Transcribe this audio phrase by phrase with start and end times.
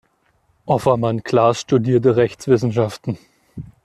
[0.65, 3.19] Offermann-Clas studierte Rechtswissenschaften.